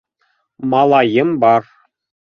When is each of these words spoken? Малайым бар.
Малайым 0.71 1.37
бар. 1.45 1.73